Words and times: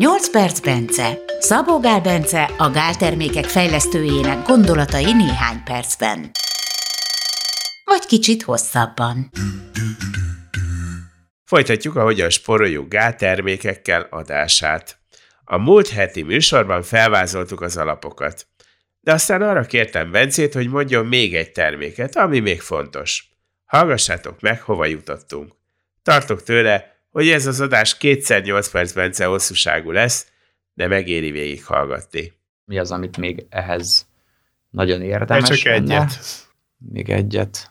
8 0.00 0.30
perc 0.30 0.60
Bence. 0.60 1.18
Szabó 1.38 1.80
Gál 1.80 2.00
Bence 2.00 2.42
a 2.58 2.70
gáltermékek 2.70 3.44
fejlesztőjének 3.44 4.46
gondolatai 4.46 5.12
néhány 5.12 5.62
percben. 5.64 6.30
Vagy 7.84 8.06
kicsit 8.06 8.42
hosszabban. 8.42 9.30
Folytatjuk 11.44 11.96
a 11.96 12.02
Hogyan 12.02 12.30
spóroljuk 12.30 12.88
gáltermékekkel 12.88 14.06
adását. 14.10 14.98
A 15.44 15.56
múlt 15.56 15.88
heti 15.88 16.22
műsorban 16.22 16.82
felvázoltuk 16.82 17.60
az 17.60 17.76
alapokat. 17.76 18.46
De 19.00 19.12
aztán 19.12 19.42
arra 19.42 19.62
kértem 19.62 20.10
Bencét, 20.10 20.54
hogy 20.54 20.68
mondjon 20.68 21.06
még 21.06 21.34
egy 21.34 21.52
terméket, 21.52 22.16
ami 22.16 22.38
még 22.38 22.60
fontos. 22.60 23.28
Hallgassátok 23.64 24.40
meg, 24.40 24.60
hova 24.60 24.86
jutottunk. 24.86 25.52
Tartok 26.02 26.42
tőle, 26.42 26.99
hogy 27.10 27.28
ez 27.28 27.46
az 27.46 27.60
adás 27.60 27.96
kétszer 27.96 28.42
8 28.42 28.70
perc 28.70 28.92
Bence 28.92 29.24
hosszúságú 29.24 29.90
lesz, 29.90 30.26
de 30.74 30.86
megéri 30.86 31.30
végighallgatni. 31.30 32.32
Mi 32.64 32.78
az, 32.78 32.90
amit 32.90 33.16
még 33.16 33.46
ehhez 33.48 34.06
nagyon 34.70 35.02
érdemes 35.02 35.48
De 35.48 35.54
csak 35.54 35.64
lenne? 35.64 35.94
egyet. 35.94 36.18
Még 36.78 37.10
egyet. 37.10 37.70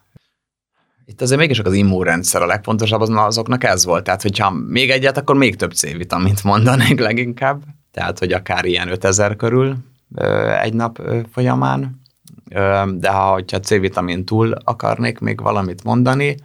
Itt 1.05 1.21
azért 1.21 1.39
mégis 1.39 1.59
az 1.59 1.73
immunrendszer 1.73 2.41
a 2.41 2.45
legfontosabb, 2.45 3.01
az, 3.01 3.09
azoknak 3.09 3.63
ez 3.63 3.85
volt. 3.85 4.03
Tehát, 4.03 4.21
hogyha 4.21 4.49
még 4.49 4.89
egyet, 4.89 5.17
akkor 5.17 5.35
még 5.35 5.55
több 5.55 5.71
C-vitamint 5.71 6.43
mondanék 6.43 6.99
leginkább. 6.99 7.63
Tehát, 7.91 8.19
hogy 8.19 8.31
akár 8.31 8.65
ilyen 8.65 8.89
5000 8.89 9.35
körül 9.35 9.75
ö, 10.15 10.51
egy 10.51 10.73
nap 10.73 10.99
ö, 10.99 11.19
folyamán. 11.31 12.01
Ö, 12.49 12.83
De 12.93 13.09
ha 13.09 13.31
hogyha 13.31 13.59
C-vitamin 13.59 14.25
túl 14.25 14.51
akarnék 14.63 15.19
még 15.19 15.41
valamit 15.41 15.83
mondani, 15.83 16.35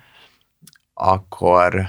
akkor, 0.95 1.87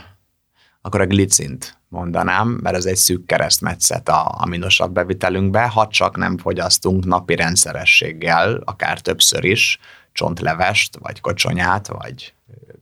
akkor 0.86 1.02
a 1.02 1.06
glicint 1.06 1.78
mondanám, 1.88 2.48
mert 2.48 2.76
ez 2.76 2.86
egy 2.86 2.96
szűk 2.96 3.26
keresztmetszet 3.26 4.10
a 4.10 4.36
aminosabb 4.38 4.94
bevitelünkbe, 4.94 5.68
ha 5.68 5.88
csak 5.88 6.18
nem 6.18 6.38
fogyasztunk 6.38 7.06
napi 7.06 7.36
rendszerességgel, 7.36 8.62
akár 8.66 9.00
többször 9.00 9.44
is, 9.44 9.80
csontlevest, 10.12 10.98
vagy 11.00 11.22
kocsonyát, 11.22 11.88
vagy 11.88 12.34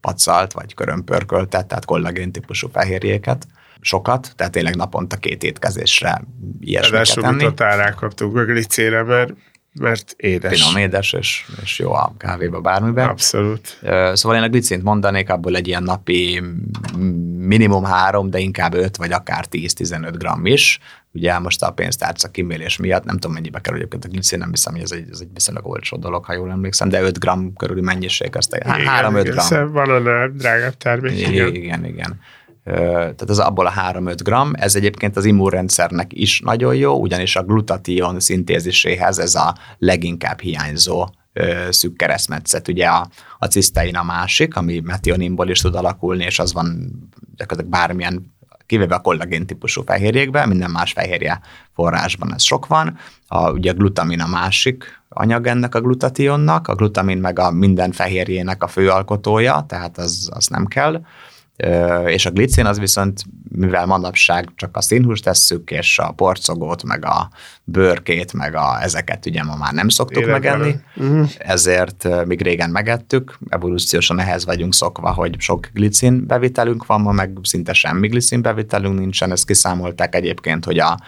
pacalt, 0.02 0.54
vagy 0.54 0.74
körömpörköltet, 0.74 1.68
tehát 1.68 1.86
kollagén 1.86 2.32
típusú 2.32 2.70
fehérjéket, 2.70 3.48
sokat, 3.82 4.34
tehát 4.36 4.52
tényleg 4.52 4.76
naponta 4.76 5.18
két 5.18 5.44
étkezésre 5.44 6.22
ilyesmiket 6.60 7.18
enni. 7.18 7.44
totál 7.44 7.78
rákaptunk 7.78 8.36
a 8.36 8.46
glicére, 8.46 9.04
mert, 9.04 9.34
mert 9.80 10.14
édes. 10.18 10.62
Finom, 10.62 10.82
édes, 10.82 11.14
és, 11.14 11.46
és 11.64 11.80
jó 11.80 11.94
a 11.94 12.14
kávéba, 12.18 12.62
bármiben. 12.62 13.10
Abszolút. 13.10 13.80
Szóval 14.14 14.38
én 14.38 14.44
a 14.44 14.50
glicint 14.50 14.84
mondanék, 14.84 15.30
abból 15.30 15.56
egy 15.56 15.68
ilyen 15.68 15.84
napi 15.84 16.42
minimum 17.38 17.84
három, 17.84 18.30
de 18.30 18.40
inkább 18.40 18.74
5 18.74 18.98
vagy 18.98 19.12
akár 19.12 19.46
10-15 19.52 20.14
gramm 20.18 20.46
is. 20.46 20.80
Ugye 21.12 21.40
most 21.40 21.64
a 21.64 21.72
pénztárca 21.72 22.28
kimélés 22.28 22.78
miatt, 22.78 23.04
nem 23.04 23.18
tudom 23.18 23.34
mennyibe 23.34 23.60
kerül 23.60 23.78
egyébként 23.78 24.06
a 24.06 24.08
glicin, 24.08 24.40
nem 24.40 24.50
hiszem, 24.50 24.74
hogy 24.74 24.82
ez 24.82 24.92
egy, 24.92 25.08
ez 25.12 25.20
egy 25.22 25.28
viszonylag 25.34 25.68
olcsó 25.68 25.98
dolog, 25.98 26.26
ha 26.26 26.34
jól 26.34 26.52
emlékszem, 26.52 26.90
de 26.90 27.02
5 27.02 27.20
gramm 27.20 27.54
körüli 27.58 27.82
mennyiség, 27.82 28.36
azt 28.36 28.56
Igen, 28.56 28.76
3-5 28.76 29.10
igen, 29.10 29.24
gramm. 29.24 29.38
szóval 29.38 29.72
Van 29.72 29.90
annál 29.90 30.30
drágább 30.30 30.78
termék, 30.78 31.28
Igen, 31.28 31.56
igen. 31.56 31.86
igen. 31.86 32.20
Tehát 32.64 33.30
az 33.30 33.40
abból 33.40 33.66
a 33.66 33.74
3-5 33.92 34.20
gram, 34.24 34.52
ez 34.56 34.76
egyébként 34.76 35.18
az 35.18 35.26
immunrendszernek 35.26 36.14
is 36.14 36.40
nagyon 36.40 36.76
jó, 36.76 37.00
ugyanis 37.00 37.36
a 37.36 37.44
glutation 37.44 38.20
szintéziséhez 38.20 39.20
ez 39.20 39.36
a 39.36 39.56
leginkább 39.78 40.40
hiányzó 40.40 41.08
szűk 41.70 41.98
keresztmetszet. 41.98 42.68
Ugye 42.68 42.88
a, 42.88 43.08
a 43.40 43.46
cisztein 43.46 43.96
a 43.96 44.04
másik, 44.04 44.56
ami 44.56 44.80
metioninból 44.80 45.50
is 45.50 45.60
tud 45.60 45.76
alakulni, 45.76 46.24
és 46.24 46.40
az 46.40 46.54
van 46.54 46.92
gyakorlatilag 47.36 47.80
bármilyen 47.80 48.34
kivéve 48.66 48.96
a 48.96 49.00
kollagén 49.00 49.46
típusú 49.46 49.82
fehérjékben, 49.82 50.48
minden 50.48 50.72
más 50.72 50.92
fehérje 50.92 51.42
forrásban 51.74 52.34
ez 52.34 52.44
sok 52.44 52.68
van. 52.68 52.98
A, 53.28 53.52
ugye 53.52 53.72
a 53.72 53.74
glutamin 53.74 54.20
a 54.20 54.28
másik 54.28 55.02
anyag 55.10 55.48
ennek 55.48 55.76
a 55.76 55.82
glutationnak, 55.82 56.68
a 56.68 56.76
glutamin 56.76 57.18
meg 57.18 57.40
a 57.40 57.52
minden 57.52 57.92
fehérjének 57.92 58.64
a 58.64 58.68
főalkotója, 58.68 59.66
tehát 59.68 59.98
az, 59.98 60.30
az 60.34 60.48
nem 60.48 60.66
kell. 60.66 61.02
És 62.06 62.26
a 62.26 62.32
glicin 62.32 62.66
az 62.66 62.80
viszont, 62.80 63.24
mivel 63.50 63.86
manapság 63.86 64.50
csak 64.56 64.78
a 64.78 64.82
színhúst 64.82 65.24
tesszük, 65.24 65.72
és 65.72 66.00
a 66.00 66.12
porcogót, 66.12 66.84
meg 66.84 67.06
a 67.06 67.30
bőrkét, 67.64 68.34
meg 68.34 68.56
a, 68.56 68.82
ezeket 68.82 69.26
ugye 69.26 69.44
ma 69.44 69.56
már 69.56 69.74
nem 69.74 69.88
szoktuk 69.90 70.24
Életben. 70.24 70.42
megenni, 70.42 70.76
Mhm. 70.96 71.24
ezért 71.38 72.06
ö, 72.06 72.24
míg 72.26 72.42
régen 72.42 72.70
megettük, 72.70 73.38
evolúciósan 73.50 74.20
ehhez 74.20 74.46
vagyunk 74.46 74.74
szokva, 74.74 75.12
hogy 75.14 75.36
sok 75.40 75.70
glicin 75.74 76.28
bevitelünk 76.28 76.86
van, 76.86 77.02
ma 77.02 77.12
meg 77.12 77.38
szinte 77.42 77.74
semmi 77.74 78.08
glicin 78.08 78.42
bevitelünk 78.42 79.00
nincsen, 79.00 79.32
ezt 79.32 79.46
kiszámolták 79.46 80.16
egyébként, 80.16 80.66
hogy 80.66 80.80
a, 80.80 81.00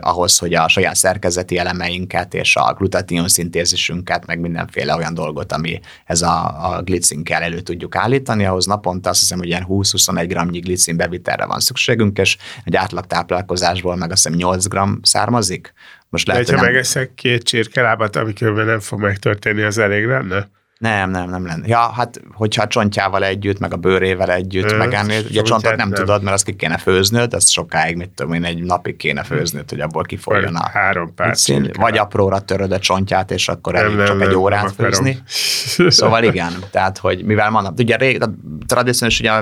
ahhoz, 0.00 0.38
hogy 0.38 0.54
a 0.54 0.68
saját 0.68 0.94
szerkezeti 0.94 1.58
elemeinket 1.58 2.34
és 2.34 2.56
a 2.56 2.74
glutation 2.78 3.28
szintézisünket, 3.28 4.26
meg 4.26 4.40
mindenféle 4.40 4.94
olyan 4.96 5.14
dolgot, 5.14 5.52
ami 5.52 5.80
ez 6.04 6.22
a, 6.22 6.66
a 6.74 6.82
glicin 6.82 7.24
kell 7.24 7.42
elő 7.42 7.60
tudjuk 7.60 7.96
állítani, 7.96 8.44
ahhoz 8.44 8.66
naponta 8.66 9.10
azt 9.10 9.20
hiszem, 9.20 9.38
hogy 9.38 9.46
ilyen 9.46 9.66
20-21 9.68 10.24
gramnyi 10.28 10.58
glicin 10.58 10.96
bevitelre 10.96 11.46
van 11.46 11.60
szükségünk, 11.60 12.18
és 12.18 12.36
egy 12.64 12.76
átlag 12.76 13.06
táplálkozásból 13.06 13.96
meg 13.96 14.12
azt 14.12 14.22
hiszem 14.22 14.38
8 14.38 14.66
gram 14.66 15.00
származik. 15.02 15.72
Most 16.08 16.26
De 16.26 16.32
lehet, 16.32 16.48
ha 16.48 16.54
hogy 16.54 16.62
nem, 16.62 16.72
megeszek 16.72 17.14
két 17.14 17.42
csirkelábat, 17.42 18.16
amikor 18.16 18.64
nem 18.64 18.80
fog 18.80 19.00
megtörténni, 19.00 19.62
az 19.62 19.78
elég 19.78 20.06
lenne? 20.06 20.48
Nem, 20.80 21.10
nem, 21.10 21.30
nem 21.30 21.46
lenne. 21.46 21.66
Ja, 21.66 21.78
hát 21.78 22.20
hogyha 22.32 22.62
a 22.62 22.66
csontjával 22.66 23.24
együtt, 23.24 23.58
meg 23.58 23.72
a 23.72 23.76
bőrével 23.76 24.30
együtt 24.32 24.70
Ö, 24.70 24.76
megennéd, 24.76 25.26
ugye 25.30 25.40
a 25.40 25.44
csontot 25.44 25.76
nem, 25.76 25.88
nem. 25.88 25.98
tudod, 25.98 26.22
mert 26.22 26.34
azt 26.34 26.44
ki 26.44 26.56
kéne 26.56 26.78
főznöd, 26.78 27.34
azt 27.34 27.50
sokáig, 27.50 27.96
mit 27.96 28.10
tudom 28.10 28.32
én, 28.32 28.44
egy 28.44 28.62
napig 28.62 28.96
kéne 28.96 29.22
főznöd, 29.22 29.70
hogy 29.70 29.80
abból 29.80 30.02
kifolyjon 30.02 30.56
a 30.56 30.68
Három 30.68 31.14
pár 31.14 31.36
szín, 31.36 31.70
vagy 31.78 31.98
apróra 31.98 32.40
töröd 32.40 32.72
a 32.72 32.78
csontját, 32.78 33.30
és 33.30 33.48
akkor 33.48 33.72
Nem, 33.72 33.84
elég 33.84 33.96
nem, 33.96 34.06
csak 34.06 34.16
nem, 34.18 34.26
egy 34.26 34.32
nem 34.32 34.42
órát 34.42 34.64
akarom. 34.64 34.90
főzni. 34.92 35.22
Szóval 35.88 36.22
igen, 36.24 36.52
tehát, 36.70 36.98
hogy 36.98 37.24
mivel 37.24 37.50
manap, 37.50 37.78
ugye 37.78 37.96
rég, 37.96 38.22
tradicionális, 38.66 39.20
ugye, 39.20 39.32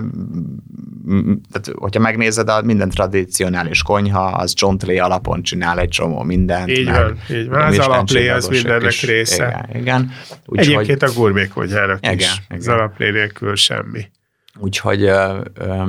tehát, 1.51 1.71
hogyha 1.75 2.01
megnézed, 2.01 2.49
a 2.49 2.63
minden 2.63 2.91
tradicionális 2.91 3.83
konyha, 3.83 4.25
az 4.27 4.53
csontlé 4.53 4.99
alapon 4.99 5.43
csinál 5.43 5.79
egy 5.79 5.89
csomó 5.89 6.23
mindent. 6.23 6.69
Így 6.69 6.91
van, 6.91 7.19
így 7.31 7.49
van. 7.49 7.61
Az 7.61 7.79
alaplé 7.79 8.29
az 8.29 8.49
mindennek 8.49 8.91
is. 8.91 9.03
része. 9.03 9.67
Igen, 9.69 9.81
igen. 9.81 10.11
Úgyhogy, 10.47 10.73
Egyébként 10.73 11.03
a 11.03 11.13
gurmékonyhának 11.13 11.99
Igen, 12.03 12.17
is. 12.17 12.43
Az 12.49 12.65
igen. 12.65 12.75
alaplé 12.79 13.11
nélkül 13.11 13.57
semmi. 13.57 14.11
Úgyhogy 14.59 15.03
ö, 15.03 15.41
ö, 15.55 15.85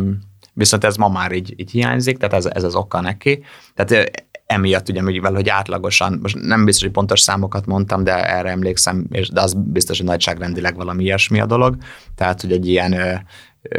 viszont 0.54 0.84
ez 0.84 0.96
ma 0.96 1.08
már 1.08 1.32
így, 1.32 1.54
így 1.58 1.72
hiányzik, 1.72 2.18
tehát 2.18 2.36
ez, 2.36 2.46
ez 2.46 2.64
az 2.64 2.76
oka 2.76 3.02
neki. 3.02 3.44
Tehát 3.76 4.12
emiatt 4.46 4.90
ugye, 4.90 5.02
mivel, 5.02 5.34
hogy 5.34 5.50
átlagosan, 5.50 6.20
most 6.22 6.38
nem 6.42 6.66
biztos, 6.66 6.84
hogy 6.84 6.92
pontos 6.92 7.20
számokat 7.20 7.66
mondtam, 7.66 8.04
de 8.04 8.36
erre 8.36 8.50
emlékszem, 8.50 9.06
és, 9.12 9.30
de 9.30 9.42
az 9.42 9.54
biztos, 9.54 9.98
hogy 9.98 10.08
nagyságrendileg 10.08 10.76
valami 10.76 11.04
ilyesmi 11.04 11.40
a 11.40 11.46
dolog. 11.46 11.78
Tehát, 12.16 12.42
hogy 12.42 12.52
egy 12.52 12.68
ilyen, 12.68 13.22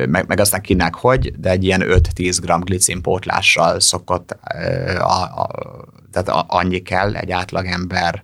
meg, 0.09 0.27
meg 0.27 0.41
aztán 0.41 0.61
kinek 0.61 0.95
hogy, 0.95 1.33
de 1.39 1.51
egy 1.51 1.65
ilyen 1.65 1.83
5-10 1.85 2.39
g 2.43 2.65
glicin 2.65 3.03
pótlással 3.03 3.81
szokott, 3.81 4.31
a, 4.99 5.23
a, 5.23 5.49
tehát 6.13 6.29
a, 6.29 6.45
annyi 6.49 6.79
kell 6.79 7.17
egy 7.17 7.31
átlagember 7.31 8.23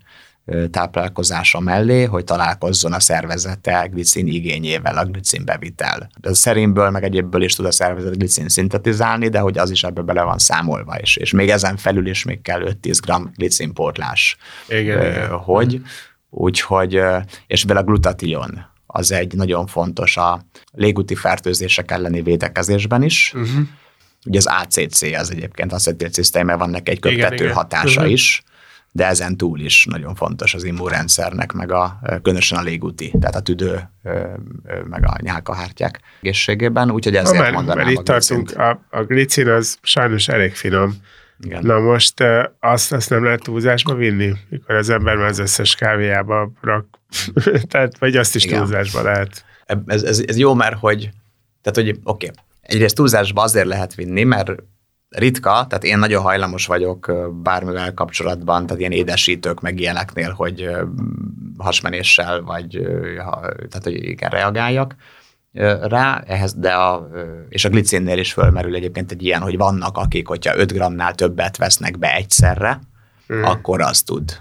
táplálkozása 0.71 1.61
mellé, 1.61 2.05
hogy 2.05 2.25
találkozzon 2.25 2.93
a 2.93 3.01
szervezete 3.01 3.89
glicin 3.93 4.27
igényével, 4.27 4.99
a 4.99 5.05
glicin 5.05 5.45
bevitel. 5.45 6.11
De 6.21 6.29
a 6.29 6.35
szerinből, 6.35 6.91
meg 6.91 7.05
egyébből 7.05 7.43
is 7.43 7.55
tud 7.55 7.67
a 7.67 7.71
szervezet 7.71 8.19
glicin 8.19 8.49
szintetizálni, 8.49 9.29
de 9.29 9.39
hogy 9.39 9.59
az 9.59 9.71
is 9.71 9.85
ebbe 9.85 10.01
bele 10.03 10.23
van 10.23 10.39
számolva 10.39 11.01
is. 11.01 11.17
És 11.17 11.33
még 11.33 11.49
ezen 11.51 11.77
felül 11.77 12.07
is 12.07 12.25
még 12.25 12.43
kell 12.43 12.63
5-10 12.83 12.99
g 13.07 13.37
glicin 13.37 13.73
pótlás. 13.73 14.37
Igen, 14.69 14.99
Ö, 14.99 15.09
igen. 15.09 15.29
hogy, 15.31 15.81
úgyhogy, 16.31 17.01
és 17.47 17.63
vele 17.65 17.81
glutation, 17.81 18.75
az 18.87 19.13
egy 19.13 19.35
nagyon 19.35 19.67
fontos 19.67 20.17
a 20.17 20.45
légúti 20.73 21.15
fertőzések 21.15 21.91
elleni 21.91 22.23
védekezésben 22.23 23.03
is. 23.03 23.33
Uh-huh. 23.35 23.67
Ugye 24.27 24.39
az 24.39 24.47
ACC 24.47 25.03
az 25.03 25.31
egyébként 25.31 25.73
acetilcisztein, 25.73 26.47
van 26.47 26.71
neki 26.71 26.91
egy 26.91 27.01
köptető 27.01 27.45
igen. 27.45 27.55
hatása 27.55 28.01
Mhm. 28.01 28.11
is, 28.11 28.43
de 28.93 29.07
ezen 29.07 29.37
túl 29.37 29.61
is 29.61 29.87
nagyon 29.91 30.15
fontos 30.15 30.55
az 30.55 30.65
immunrendszernek, 30.65 31.53
meg 31.53 31.73
a, 31.73 31.99
különösen 32.23 32.59
a 32.59 32.63
légúti, 32.63 33.13
tehát 33.21 33.37
a 33.37 33.41
tüdő, 33.41 33.91
meg 34.85 35.05
a 35.07 35.17
nyálkahártyák 35.21 36.01
egészségében, 36.21 36.91
úgyhogy 36.91 37.17
ezért 37.17 37.39
már, 37.39 37.53
mondanám 37.53 37.85
már 37.85 37.93
itt 37.93 38.05
tartunk, 38.05 38.59
a, 38.59 38.81
a 38.91 39.03
glicin 39.03 39.49
az 39.49 39.79
sajnos 39.83 40.29
elég 40.29 40.55
finom. 40.55 40.95
Igen. 41.41 41.67
Na 41.67 41.79
most 41.79 42.25
azt, 42.61 42.93
azt 42.93 43.11
nem 43.11 43.25
lehet 43.25 43.43
túlzásba 43.43 43.95
vinni, 43.95 44.33
mikor 44.49 44.75
az 44.75 44.91
ember 44.91 45.17
már 45.17 45.29
az 45.29 45.39
összes 45.39 45.75
kávéjába 45.75 46.51
rak. 46.61 46.87
Tehát, 47.71 47.99
vagy 47.99 48.17
azt 48.17 48.35
is 48.35 48.45
Igen. 48.45 48.59
túlzásba 48.59 49.03
lehet. 49.03 49.45
ez, 49.87 50.03
ez, 50.03 50.23
ez 50.27 50.37
jó, 50.37 50.55
mert 50.55 50.79
hogy, 50.79 51.11
tehát 51.63 51.91
hogy 51.91 52.01
oké, 52.05 52.29
okay. 52.29 52.45
egyrészt 52.61 52.95
túlzásba 52.95 53.43
azért 53.43 53.67
lehet 53.67 53.95
vinni, 53.95 54.25
mert 54.25 54.53
ritka, 55.09 55.67
tehát 55.69 55.85
én 55.85 55.99
nagyon 55.99 56.23
hajlamos 56.23 56.67
vagyok 56.67 57.13
bármivel 57.43 57.95
kapcsolatban, 57.95 58.67
tehát 58.67 58.81
ilyen 58.81 58.93
édesítők, 58.93 59.61
meg 59.61 59.81
ilyeneknél, 59.81 60.31
hogy 60.31 60.71
hasmenéssel, 61.59 62.43
vagy 62.43 62.81
tehát 63.69 63.83
hogy 63.83 64.05
igen, 64.05 64.31
reagáljak. 64.31 64.95
Rá, 65.81 66.23
ehhez, 66.27 66.55
de 66.55 66.71
a, 66.71 67.09
és 67.49 67.65
a 67.65 67.69
glicinnél 67.69 68.19
is 68.19 68.33
fölmerül 68.33 68.75
egyébként 68.75 69.13
egy 69.13 69.23
ilyen, 69.23 69.41
hogy 69.41 69.57
vannak 69.57 69.97
akik, 69.97 70.29
hogyha 70.29 70.57
5 70.57 70.73
g-nál 70.73 71.15
többet 71.15 71.57
vesznek 71.57 71.99
be 71.99 72.15
egyszerre, 72.15 72.81
mm. 73.33 73.43
akkor 73.43 73.81
az 73.81 74.03
tud 74.03 74.39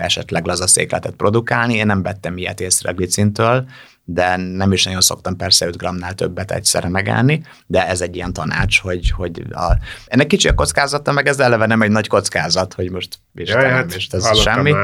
esetleg 0.00 0.46
lazaszékletet 0.46 1.14
produkálni. 1.14 1.74
Én 1.74 1.86
nem 1.86 2.02
vettem 2.02 2.36
ilyet 2.36 2.60
észre 2.60 2.90
a 2.90 2.94
glicintől, 2.94 3.66
de 4.08 4.36
nem 4.36 4.72
is 4.72 4.84
nagyon 4.84 5.00
szoktam 5.00 5.36
persze 5.36 5.66
5 5.66 5.76
g-nál 5.76 6.14
többet 6.14 6.50
egyszerre 6.50 6.88
megállni, 6.88 7.42
de 7.66 7.88
ez 7.88 8.00
egy 8.00 8.16
ilyen 8.16 8.32
tanács, 8.32 8.80
hogy, 8.80 9.10
hogy 9.10 9.44
a, 9.50 9.76
ennek 10.06 10.26
kicsi 10.26 10.48
a 10.48 10.54
kockázata, 10.54 11.12
meg 11.12 11.26
ez 11.26 11.40
eleve 11.40 11.66
nem 11.66 11.82
egy 11.82 11.90
nagy 11.90 12.08
kockázat, 12.08 12.74
hogy 12.74 12.90
most 12.90 13.18
vizsgálom, 13.32 13.70
hát, 13.70 13.94
és 13.94 14.08
ez 14.10 14.38
semmi. 14.38 14.74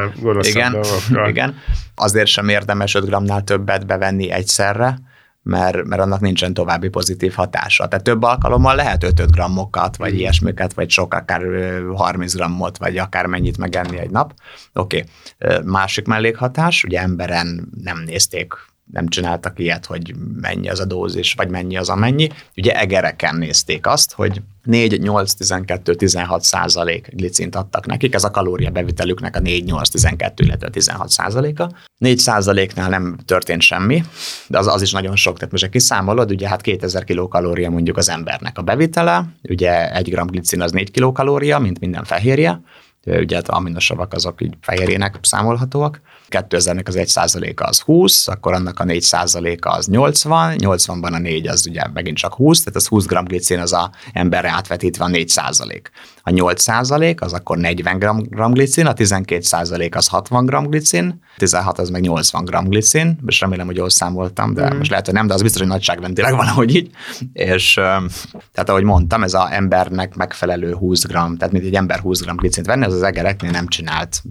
Igen, 0.41 0.77
igen, 1.27 1.55
azért 1.95 2.27
sem 2.27 2.49
érdemes 2.49 2.95
5 2.95 3.05
g-nál 3.05 3.45
többet 3.45 3.87
bevenni 3.87 4.31
egyszerre, 4.31 4.99
mert, 5.43 5.85
mert 5.85 6.03
annak 6.03 6.21
nincsen 6.21 6.55
további 6.55 6.89
pozitív 6.89 7.33
hatása. 7.33 7.89
Tehát 7.89 8.05
több 8.05 8.23
alkalommal 8.23 8.75
lehet 8.75 9.05
5-5 9.05 9.29
grammokat, 9.31 9.97
vagy 9.97 10.13
mm. 10.13 10.17
ilyesmiket, 10.17 10.75
vagy 10.75 10.91
sok, 10.91 11.15
akár 11.15 11.43
30 11.95 12.35
grammot, 12.35 12.79
vagy 12.79 12.99
akár 12.99 13.27
mennyit 13.27 13.59
megenni 13.59 13.99
egy 13.99 14.11
nap. 14.11 14.35
Oké. 14.73 15.05
Okay. 15.39 15.59
Másik 15.65 16.07
mellékhatás, 16.07 16.85
ugye 16.85 17.01
emberen 17.01 17.69
nem 17.83 17.99
nézték 17.99 18.55
nem 18.91 19.09
csináltak 19.09 19.59
ilyet, 19.59 19.87
hogy 19.87 20.15
mennyi 20.41 20.69
az 20.69 20.81
a 20.81 20.85
dózis, 20.85 21.33
vagy 21.33 21.49
mennyi 21.49 21.77
az 21.77 21.89
a 21.89 21.95
mennyi. 21.95 22.29
Ugye 22.57 22.79
egereken 22.79 23.37
nézték 23.37 23.87
azt, 23.87 24.13
hogy 24.13 24.43
4, 24.63 25.01
8, 25.01 25.33
12, 25.33 25.95
16 25.95 26.43
százalék 26.43 27.11
glicint 27.15 27.57
adtak 27.57 27.87
nekik, 27.87 28.15
ez 28.15 28.25
a 28.25 28.31
kalória 28.31 28.71
bevitelüknek 28.71 29.37
a 29.37 29.41
4, 29.41 29.65
8, 29.65 29.89
12, 29.89 30.45
illetve 30.45 30.71
16 30.71 31.09
százaléka. 31.09 31.71
4 31.99 32.19
százaléknál 32.19 32.89
nem 32.89 33.19
történt 33.25 33.63
semmi, 33.63 34.05
de 34.47 34.59
az, 34.59 34.67
az 34.67 34.83
is 34.83 34.93
nagyon 34.93 35.17
sok, 35.17 35.37
tehát 35.37 35.53
most 35.53 35.69
kiszámolod, 35.69 36.31
ugye 36.31 36.49
hát 36.49 36.61
2000 36.61 37.05
kilokalória 37.05 37.71
mondjuk 37.71 37.97
az 37.97 38.09
embernek 38.09 38.59
a 38.59 38.63
bevitele, 38.63 39.25
ugye 39.43 39.93
1 39.95 40.11
gram 40.11 40.27
glicin 40.27 40.61
az 40.61 40.73
4 40.73 40.91
kilokalória, 40.91 41.59
mint 41.59 41.81
minden 41.81 42.05
fehérje, 42.05 42.61
ugye 43.07 43.37
hát 43.37 43.49
aminosavak 43.49 44.13
azok 44.13 44.43
így 44.43 44.55
fehérjének 44.61 45.19
számolhatóak, 45.23 46.01
2000-nek 46.33 46.87
az 46.87 46.97
1 46.97 47.09
százaléka 47.09 47.65
az 47.65 47.81
20, 47.81 48.29
akkor 48.29 48.53
annak 48.53 48.81
a 48.81 48.85
4 48.85 49.03
százaléka 49.03 49.71
az 49.71 49.87
80, 49.87 50.55
80-ban 50.59 51.13
a 51.13 51.19
4 51.19 51.49
az 51.49 51.67
ugye 51.67 51.83
megint 51.93 52.17
csak 52.17 52.35
20, 52.35 52.59
tehát 52.59 52.77
az 52.77 52.87
20 52.87 53.07
g 53.07 53.23
glicin 53.25 53.59
az 53.59 53.73
a 53.73 53.91
emberre 54.13 54.51
átvetítve 54.51 55.05
a 55.05 55.09
4 55.09 55.29
százalék. 55.29 55.91
A 56.23 56.31
8 56.31 56.63
százalék 56.63 57.21
az 57.21 57.33
akkor 57.33 57.59
40 57.59 57.99
g 57.99 58.53
glicin, 58.53 58.87
a 58.87 58.93
12 58.93 59.41
százalék 59.41 59.97
az 59.97 60.07
60 60.07 60.47
g 60.47 60.69
glicin, 60.69 61.23
16 61.37 61.79
az 61.79 61.91
meg 61.91 62.01
80 62.01 62.45
g 62.45 62.69
glicin, 62.69 63.19
és 63.27 63.41
remélem, 63.41 63.67
hogy 63.67 63.77
jól 63.77 63.91
számoltam, 63.91 64.55
de 64.55 64.75
mm. 64.75 64.77
most 64.77 64.91
lehet, 64.91 65.05
hogy 65.05 65.15
nem, 65.15 65.27
de 65.27 65.35
az 65.35 65.43
biztos, 65.43 65.61
hogy 65.61 65.71
nagyságrendileg 65.71 66.37
valahogy 66.37 66.75
így. 66.75 66.91
És 67.33 67.75
tehát 68.53 68.69
ahogy 68.69 68.85
mondtam, 68.85 69.23
ez 69.23 69.35
a 69.35 69.55
embernek 69.55 70.15
megfelelő 70.15 70.75
20 70.75 71.05
g, 71.05 71.13
tehát 71.13 71.51
mint 71.51 71.65
egy 71.65 71.75
ember 71.75 71.99
20 71.99 72.21
g 72.21 72.35
glicint 72.37 72.67
venni, 72.67 72.85
az 72.93 72.99
az 72.99 73.03
egereknél 73.03 73.51
nem 73.51 73.67
csinált 73.67 74.23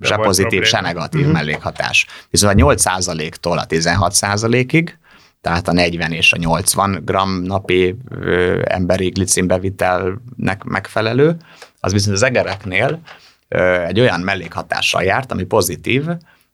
se 0.00 0.16
pozitív, 0.16 0.60
probléma. 0.60 0.66
se 0.66 0.80
negatív 0.80 1.20
mm-hmm. 1.20 1.30
mellékhatás. 1.32 2.06
Viszont 2.30 2.60
a 2.60 2.64
8%-tól 2.64 3.58
a 3.58 3.66
16%-ig, 3.66 4.98
tehát 5.40 5.68
a 5.68 5.72
40 5.72 6.12
és 6.12 6.32
a 6.32 6.36
80 6.36 7.02
g 7.04 7.10
napi 7.42 7.96
ö, 8.08 8.62
emberi 8.64 9.08
glicinbevitelnek 9.08 10.64
megfelelő, 10.64 11.36
az 11.80 11.92
viszont 11.92 12.16
az 12.16 12.22
egereknél 12.22 13.00
ö, 13.48 13.80
egy 13.82 14.00
olyan 14.00 14.20
mellékhatással 14.20 15.02
járt, 15.02 15.32
ami 15.32 15.44
pozitív, 15.44 16.04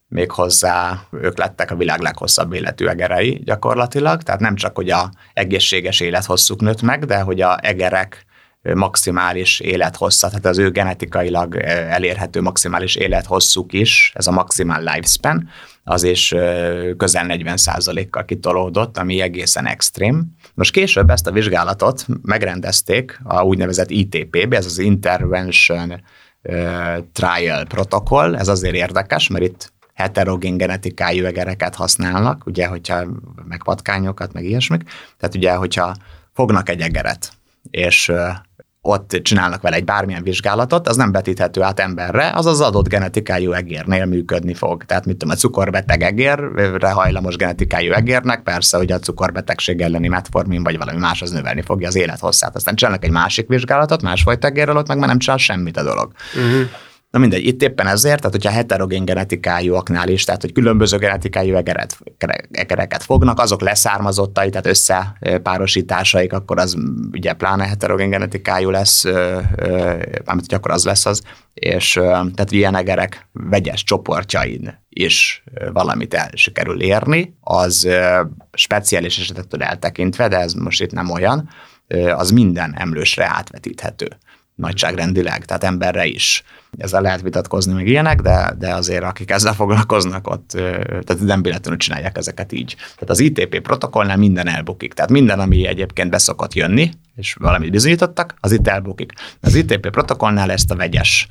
méghozzá 0.09 1.01
ők 1.11 1.39
lettek 1.39 1.71
a 1.71 1.77
világ 1.77 2.01
leghosszabb 2.01 2.53
életű 2.53 2.87
egerei 2.87 3.41
gyakorlatilag, 3.45 4.23
tehát 4.23 4.41
nem 4.41 4.55
csak, 4.55 4.77
hogy 4.77 4.91
a 4.91 5.11
egészséges 5.35 6.01
élethosszuk 6.01 6.61
nőtt 6.61 6.83
meg, 6.83 7.05
de 7.05 7.21
hogy 7.21 7.41
a 7.41 7.59
egerek 7.63 8.27
maximális 8.75 9.61
élethosszat, 9.61 10.31
tehát 10.31 10.47
az 10.47 10.59
ő 10.59 10.71
genetikailag 10.71 11.57
elérhető 11.89 12.41
maximális 12.41 12.95
élethosszuk 12.95 13.73
is, 13.73 14.13
ez 14.15 14.27
a 14.27 14.31
maximál 14.31 14.81
lifespan, 14.81 15.49
az 15.85 16.03
is 16.03 16.29
közel 16.97 17.27
40% 17.29 18.07
kal 18.11 18.25
kitolódott, 18.25 18.99
ami 18.99 19.21
egészen 19.21 19.67
extrém. 19.67 20.25
Most 20.55 20.73
később 20.73 21.11
ezt 21.11 21.27
a 21.27 21.33
vizsgálatot 21.33 22.07
megrendezték 22.23 23.21
a 23.25 23.43
úgynevezett 23.43 23.91
ITP-be, 23.91 24.57
ez 24.57 24.65
az 24.65 24.79
Intervention 24.79 26.03
Trial 27.13 27.65
Protocol, 27.65 28.39
ez 28.39 28.49
azért 28.49 28.75
érdekes, 28.75 29.29
mert 29.29 29.45
itt 29.45 29.73
heterogén 29.95 30.57
genetikájú 30.57 31.25
egereket 31.25 31.75
használnak, 31.75 32.47
ugye, 32.47 32.67
hogyha 32.67 33.05
meg 33.49 33.63
patkányokat, 33.65 34.33
meg 34.33 34.45
ilyesmik. 34.45 34.83
Tehát 35.19 35.35
ugye, 35.35 35.55
hogyha 35.55 35.95
fognak 36.33 36.69
egy 36.69 36.81
egeret, 36.81 37.33
és 37.71 38.13
ott 38.87 39.19
csinálnak 39.23 39.63
vele 39.63 39.77
egy 39.77 39.85
bármilyen 39.85 40.23
vizsgálatot, 40.23 40.89
az 40.89 40.97
nem 40.97 41.13
vetíthető 41.13 41.63
át 41.63 41.81
emberre, 41.81 42.33
az 42.35 42.47
az 42.47 42.61
adott 42.61 42.89
genetikájú 42.89 43.53
egérnél 43.53 44.05
működni 44.05 44.55
fog. 44.55 44.85
Tehát 44.85 45.07
mit 45.07 45.17
tudom, 45.17 45.35
a 45.35 45.39
cukorbeteg 45.39 46.03
egérre 46.03 46.91
hajlamos 46.91 47.37
genetikájú 47.37 47.93
egérnek, 47.93 48.43
persze, 48.43 48.77
hogy 48.77 48.93
a 48.93 48.99
cukorbetegség 48.99 49.81
elleni 49.81 50.09
metformin 50.09 50.63
vagy 50.63 50.79
valami 50.79 50.99
más 50.99 51.23
az 51.23 51.31
növelni 51.31 51.63
fogja 51.63 51.89
az 51.89 51.97
élethosszát. 51.97 52.57
Aztán 52.57 52.75
csinálnak 52.75 53.05
egy 53.05 53.11
másik 53.11 53.49
vizsgálatot, 53.49 54.03
másfajta 54.03 54.47
egérrel, 54.47 54.77
ott 54.77 54.89
meg 54.89 54.99
már 54.99 55.09
nem 55.09 55.19
csinál 55.19 55.39
semmit 55.39 55.77
a 55.77 55.83
dolog. 55.83 56.13
Uh-huh. 56.35 56.69
Na 57.17 57.23
mindegy, 57.23 57.47
itt 57.47 57.63
éppen 57.63 57.87
ezért, 57.87 58.17
tehát 58.17 58.33
hogyha 58.33 58.51
heterogén 58.51 59.05
genetikájúaknál 59.05 60.09
is, 60.09 60.25
tehát 60.25 60.41
hogy 60.41 60.53
különböző 60.53 60.99
genetikájú 60.99 61.55
egeret, 61.55 61.99
egereket 62.51 63.03
fognak, 63.03 63.41
azok 63.41 63.61
leszármazottai, 63.61 64.51
tehát 64.51 64.67
összepárosításaik, 64.67 66.33
akkor 66.33 66.59
az 66.59 66.77
ugye 67.13 67.33
pláne 67.33 67.67
heterogén 67.67 68.11
genetikájú 68.11 68.71
lesz, 68.71 69.05
mármint 70.25 70.53
akkor 70.53 70.71
az 70.71 70.85
lesz 70.85 71.07
az, 71.07 71.23
és 71.55 71.93
tehát 71.93 72.51
ilyen 72.51 72.75
egerek 72.75 73.29
vegyes 73.33 73.85
csoportjain 73.85 74.83
is 74.89 75.45
valamit 75.73 76.15
el 76.15 76.31
sikerül 76.33 76.83
érni, 76.83 77.37
az 77.41 77.89
speciális 78.53 79.19
esetettől 79.19 79.63
eltekintve, 79.63 80.29
de 80.29 80.39
ez 80.39 80.53
most 80.53 80.83
itt 80.83 80.93
nem 80.93 81.11
olyan, 81.11 81.49
az 82.15 82.31
minden 82.31 82.75
emlősre 82.79 83.25
átvetíthető 83.25 84.09
nagyságrendileg, 84.55 85.45
tehát 85.45 85.65
emberre 85.65 86.07
is 86.07 86.45
ezzel 86.79 87.03
lehet 87.03 87.23
vitatkozni, 87.23 87.73
meg 87.73 87.87
ilyenek, 87.87 88.21
de, 88.21 88.55
de 88.59 88.75
azért 88.75 89.03
akik 89.03 89.31
ezzel 89.31 89.53
foglalkoznak, 89.53 90.29
ott 90.31 90.51
tehát 91.05 91.19
nem 91.21 91.43
véletlenül 91.43 91.79
csinálják 91.79 92.17
ezeket 92.17 92.53
így. 92.53 92.75
Tehát 92.77 93.11
az 93.11 93.21
ITP 93.21 93.61
protokollnál 93.61 94.17
minden 94.17 94.49
elbukik. 94.49 94.95
Tehát 94.95 95.11
minden, 95.11 95.41
ami 95.41 95.67
egyébként 95.67 96.11
beszokott 96.11 96.55
jönni, 96.55 96.91
és 97.17 97.35
valamit 97.35 97.71
bizonyítottak, 97.71 98.35
az 98.41 98.53
itt 98.53 98.69
elbukik. 98.69 99.13
Az 99.41 99.55
ITP 99.55 99.91
protokollnál 99.91 100.51
ezt 100.51 100.71
a 100.71 100.77
vegyes 100.77 101.29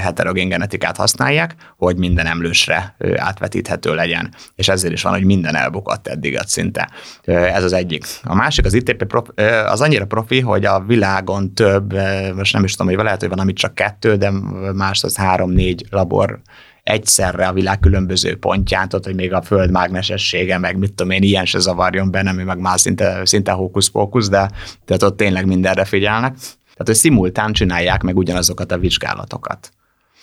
heterogén 0.00 0.48
genetikát 0.48 0.96
használják, 0.96 1.54
hogy 1.76 1.96
minden 1.96 2.26
emlősre 2.26 2.96
átvetíthető 3.16 3.94
legyen. 3.94 4.34
És 4.54 4.68
ezért 4.68 4.92
is 4.92 5.02
van, 5.02 5.12
hogy 5.12 5.24
minden 5.24 5.54
elbukott 5.54 6.06
eddig 6.08 6.38
szinte. 6.46 6.90
Ez 7.24 7.64
az 7.64 7.72
egyik. 7.72 8.04
A 8.22 8.34
másik, 8.34 8.64
az 8.64 8.74
ITP 8.74 9.22
az 9.66 9.80
annyira 9.80 10.06
profi, 10.06 10.40
hogy 10.40 10.64
a 10.64 10.84
világon 10.86 11.54
több, 11.54 11.94
most 12.34 12.52
nem 12.52 12.64
is 12.64 12.74
tudom, 12.74 12.94
hogy 12.94 13.04
lehet, 13.04 13.20
hogy 13.20 13.28
van, 13.28 13.38
amit 13.38 13.56
csak 13.56 13.74
kettő, 13.74 14.16
de 14.16 14.32
más 14.74 15.04
az 15.04 15.16
három-négy 15.16 15.86
labor 15.90 16.40
egyszerre 16.82 17.46
a 17.46 17.52
világ 17.52 17.80
különböző 17.80 18.36
pontján, 18.36 18.88
tehát, 18.88 19.04
hogy 19.04 19.14
még 19.14 19.32
a 19.32 19.42
föld 19.42 19.70
mágnesessége, 19.70 20.58
meg 20.58 20.78
mit 20.78 20.92
tudom 20.92 21.12
én, 21.12 21.22
ilyen 21.22 21.44
se 21.44 21.58
zavarjon 21.58 22.10
benne, 22.10 22.30
ami 22.30 22.42
meg 22.42 22.58
már 22.58 22.80
szinte, 22.80 23.20
szinte 23.24 23.52
hókusz-pókusz, 23.52 24.28
de 24.28 24.50
tehát 24.84 25.02
ott 25.02 25.16
tényleg 25.16 25.46
mindenre 25.46 25.84
figyelnek. 25.84 26.32
Tehát, 26.32 26.86
hogy 26.86 26.94
szimultán 26.94 27.52
csinálják 27.52 28.02
meg 28.02 28.16
ugyanazokat 28.16 28.72
a 28.72 28.78
vizsgálatokat. 28.78 29.70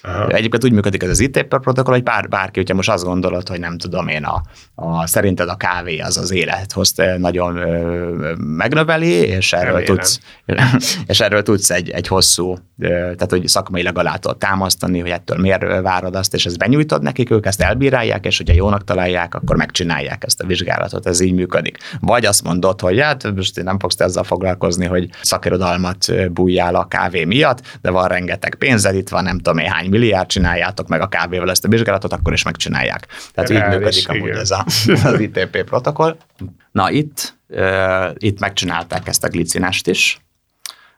Aha. 0.06 0.28
Egyébként 0.28 0.64
úgy 0.64 0.72
működik 0.72 1.04
ez 1.04 1.10
az 1.10 1.20
ITP 1.20 1.58
protokoll, 1.58 1.94
hogy 1.94 2.04
bár, 2.04 2.28
bárki, 2.28 2.60
hogyha 2.60 2.76
most 2.76 2.90
azt 2.90 3.04
gondolod, 3.04 3.48
hogy 3.48 3.60
nem 3.60 3.78
tudom 3.78 4.08
én, 4.08 4.24
a, 4.24 4.42
a, 4.76 5.08
szerinted 5.08 5.50
a 5.50 5.56
kávé 5.56 6.00
az 6.00 6.18
az 6.18 6.32
élethoz 6.32 6.94
nagyon 7.18 7.58
ö, 7.58 8.34
megnöveli, 8.38 9.12
és 9.12 9.54
erről 9.54 9.84
tudsz, 9.84 10.20
és 11.08 11.20
erről 11.20 11.44
tudsz 11.44 11.70
egy, 11.70 11.90
egy 11.90 12.08
hosszú, 12.08 12.56
ö, 12.80 12.88
tehát 12.88 13.28
hogy 13.30 13.48
szakmailag 13.48 13.98
alá 13.98 14.16
tudod 14.16 14.38
támasztani, 14.38 15.00
hogy 15.00 15.10
ettől 15.10 15.38
miért 15.38 15.82
várod 15.82 16.16
azt, 16.16 16.34
és 16.34 16.46
ezt 16.46 16.58
benyújtod 16.58 17.02
nekik, 17.02 17.32
ők 17.32 17.46
ezt 17.46 17.62
elbírálják, 17.62 18.26
és 18.26 18.38
hogyha 18.38 18.56
jónak 18.56 18.84
találják, 18.84 19.36
akkor 19.36 19.56
megcsinálják 19.56 20.24
ezt 20.24 20.42
a 20.42 20.48
vizsgálatot, 20.48 21.06
ez 21.06 21.20
így 21.20 21.34
működik. 21.34 21.78
Vagy 22.00 22.26
azt 22.26 22.44
mondod, 22.44 22.82
hogy 22.82 23.00
hát 23.00 23.36
most 23.36 23.64
nem 23.64 23.80
fogsz 23.80 23.96
te 23.96 24.04
ezzel 24.04 24.24
foglalkozni, 24.24 24.86
hogy 24.86 25.10
szakirodalmat 25.22 26.32
bújjál 26.32 26.76
a 26.76 26.86
kávé 26.88 27.24
miatt, 27.24 27.78
de 27.82 27.90
van 27.90 28.08
rengeteg 28.08 28.56
pénzed, 28.56 28.96
itt 28.96 29.10
van 29.10 29.24
nem 29.24 29.38
tudom 29.38 29.58
én 29.58 29.70
hány 29.70 29.90
milliárd, 29.96 30.28
csináljátok 30.28 30.88
meg 30.88 31.02
a 31.02 31.08
kávéval 31.08 31.50
ezt 31.50 31.66
a 31.66 31.68
vizsgálatot, 31.68 32.14
akkor 32.14 32.34
is 32.34 32.44
megcsinálják. 32.44 33.08
Tehát 33.34 33.50
Reális, 33.50 33.74
így 33.74 33.80
működik 33.80 34.04
igen. 34.04 34.16
amúgy 34.16 34.30
ez 34.30 34.52
a, 34.52 34.66
az 35.12 35.20
ITP 35.20 35.64
protokoll. 35.64 36.18
Na 36.72 36.92
itt, 36.92 37.38
uh, 37.48 38.10
itt 38.18 38.40
megcsinálták 38.40 39.08
ezt 39.08 39.24
a 39.24 39.28
glicinest 39.28 39.88
is, 39.88 40.20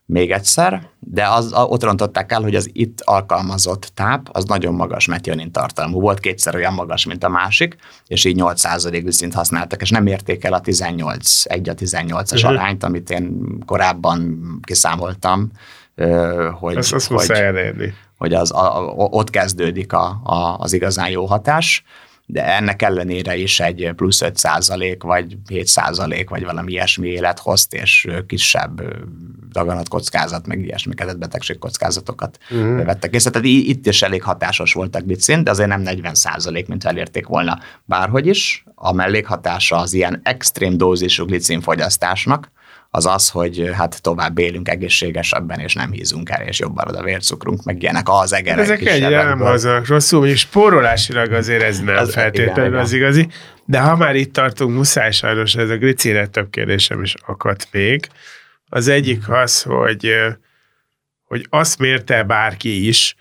még 0.10 0.32
egyszer, 0.32 0.90
de 1.00 1.28
az, 1.28 1.54
ott 1.54 1.84
rontották 1.84 2.32
el, 2.32 2.42
hogy 2.42 2.56
az 2.56 2.70
itt 2.74 3.02
alkalmazott 3.02 3.92
táp 3.94 4.30
az 4.32 4.46
nagyon 4.46 4.74
magas 4.74 5.06
metionin 5.06 5.52
tartalmú 5.52 6.00
volt, 6.00 6.20
kétszer 6.20 6.56
olyan 6.56 6.74
magas, 6.74 7.06
mint 7.06 7.24
a 7.24 7.30
másik, 7.30 7.76
és 8.06 8.26
így 8.26 8.38
8% 8.42 9.02
viszint 9.04 9.34
használtak, 9.34 9.82
és 9.82 9.90
nem 9.90 10.08
érték 10.08 10.44
el 10.44 10.54
a 10.54 10.60
18, 10.62 11.44
1 11.46 11.70
a 11.70 11.74
18-as 11.74 12.34
uh-huh. 12.34 12.50
arányt, 12.50 12.84
amit 12.84 13.10
én 13.10 13.58
korábban 13.66 14.40
kiszámoltam, 14.62 15.52
hogy, 16.52 16.78
azt, 16.78 16.94
azt 16.94 17.08
hogy, 17.08 17.30
elérni. 17.32 17.94
hogy 18.18 18.34
az, 18.34 18.52
a, 18.52 18.94
ott 18.96 19.30
kezdődik 19.30 19.94
a, 19.94 20.22
a, 20.24 20.58
az 20.60 20.74
igazán 20.74 21.10
jó 21.10 21.26
hatás 21.26 21.84
de 22.30 22.56
ennek 22.56 22.82
ellenére 22.82 23.36
is 23.36 23.60
egy 23.60 23.92
plusz 23.96 24.22
5 24.22 24.38
százalék, 24.38 25.04
vagy 25.04 25.38
7 25.48 25.68
százalék, 25.68 26.30
vagy 26.30 26.44
valami 26.44 26.72
ilyesmi 26.72 27.08
élethozt, 27.08 27.74
és 27.74 28.08
kisebb 28.28 28.82
kockázat, 29.90 30.48
meg 30.48 30.60
ilyesmi 30.60 30.94
betegség 30.94 31.58
kockázatokat 31.58 32.38
uh-huh. 32.50 32.86
vettek 32.86 33.14
észre. 33.14 33.30
Tehát 33.30 33.48
itt 33.48 33.88
is 33.88 34.02
elég 34.02 34.24
hatásos 34.24 34.74
volt 34.74 34.96
a 34.96 35.02
glicin, 35.02 35.44
de 35.44 35.52
azért 35.52 35.70
nem 35.70 35.82
40 35.82 36.16
százalék, 36.16 36.68
mint 36.68 36.84
elérték 36.84 37.28
volna. 37.28 37.60
Bárhogy 37.86 38.28
is, 38.28 38.64
a 38.76 38.94
mellékhatása 38.94 39.78
az 39.78 39.94
ilyen 39.94 40.20
extrém 40.24 40.78
dózisú 40.78 41.26
glicin 41.26 41.62
fogyasztásnak, 41.62 42.52
az 42.90 43.06
az, 43.06 43.30
hogy 43.30 43.70
hát 43.74 44.02
tovább 44.02 44.38
élünk 44.38 44.70
egészségesebben, 44.70 45.60
és 45.60 45.74
nem 45.74 45.92
hízunk 45.92 46.30
el, 46.30 46.42
és 46.42 46.60
jobban 46.60 46.96
a 46.96 47.04
vércukrunk, 47.04 47.64
meg 47.64 47.82
ilyenek 47.82 48.10
az 48.10 48.34
egerek 48.34 48.64
Ezek 48.64 48.86
egyre 48.86 49.24
nem 49.24 49.42
azok 49.42 49.88
rosszul, 49.88 50.28
és 50.28 50.40
spórolásilag 50.40 51.32
azért 51.32 51.62
ez 51.62 51.80
nem 51.80 51.96
az, 51.96 52.12
feltétlenül 52.14 52.72
igen, 52.72 52.80
az 52.80 52.94
igazi. 52.94 53.28
De 53.66 53.80
ha 53.80 53.96
már 53.96 54.16
itt 54.16 54.34
tartunk, 54.34 54.76
muszáj 54.76 55.12
sajnos 55.12 55.56
ez 55.56 55.70
a 55.70 55.78
glicére 55.78 56.28
több 56.28 56.50
kérdésem 56.50 57.04
is 57.04 57.14
akadt 57.26 57.68
még. 57.72 58.08
Az 58.70 58.88
egyik 58.88 59.30
az, 59.30 59.62
hogy, 59.62 60.14
hogy 61.24 61.48
azt 61.50 61.80
mérte 61.80 62.24
bárki 62.24 62.88
is, 62.88 63.16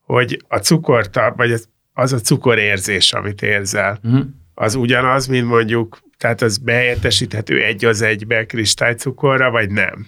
hogy 0.00 0.44
a 0.48 0.58
cukorta, 0.58 1.32
vagy 1.36 1.60
az 1.92 2.12
a 2.12 2.18
cukorérzés, 2.18 3.12
amit 3.12 3.42
érzel, 3.42 3.98
uh-huh. 4.02 4.24
az 4.54 4.74
ugyanaz, 4.74 5.26
mint 5.26 5.46
mondjuk 5.46 5.98
tehát 6.18 6.42
az 6.42 6.58
beértesíthető 6.58 7.62
egy 7.62 7.84
az 7.84 8.02
egybe 8.02 8.46
kristálycukorra, 8.46 9.50
vagy 9.50 9.70
nem? 9.70 10.06